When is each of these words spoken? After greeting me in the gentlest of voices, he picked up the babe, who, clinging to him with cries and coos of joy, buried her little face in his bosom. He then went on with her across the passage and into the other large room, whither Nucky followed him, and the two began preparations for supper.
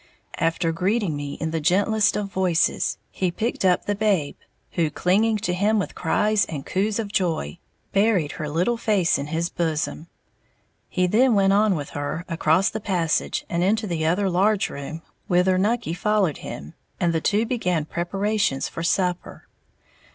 After 0.39 0.71
greeting 0.71 1.15
me 1.15 1.33
in 1.35 1.51
the 1.51 1.59
gentlest 1.59 2.15
of 2.15 2.25
voices, 2.31 2.97
he 3.11 3.29
picked 3.29 3.63
up 3.63 3.85
the 3.85 3.93
babe, 3.93 4.35
who, 4.71 4.89
clinging 4.89 5.37
to 5.37 5.53
him 5.53 5.77
with 5.77 5.93
cries 5.93 6.43
and 6.45 6.65
coos 6.65 6.97
of 6.97 7.11
joy, 7.11 7.59
buried 7.93 8.31
her 8.31 8.49
little 8.49 8.77
face 8.77 9.19
in 9.19 9.27
his 9.27 9.49
bosom. 9.51 10.07
He 10.89 11.05
then 11.05 11.35
went 11.35 11.53
on 11.53 11.75
with 11.75 11.91
her 11.91 12.25
across 12.27 12.71
the 12.71 12.79
passage 12.79 13.45
and 13.47 13.61
into 13.63 13.85
the 13.85 14.03
other 14.03 14.27
large 14.27 14.71
room, 14.71 15.03
whither 15.27 15.59
Nucky 15.59 15.93
followed 15.93 16.37
him, 16.37 16.73
and 16.99 17.13
the 17.13 17.21
two 17.21 17.45
began 17.45 17.85
preparations 17.85 18.67
for 18.67 18.81
supper. 18.81 19.45